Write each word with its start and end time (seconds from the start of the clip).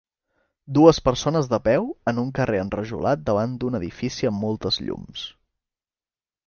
Dues 0.77 0.99
persones 1.09 1.49
de 1.51 1.59
peu 1.67 1.85
en 2.13 2.21
un 2.23 2.31
carrer 2.39 2.63
enrajolat 2.63 3.23
davant 3.29 3.55
d'un 3.65 3.81
edifici 3.83 4.33
amb 4.33 4.45
moltes 4.47 4.85
llums. 4.89 5.33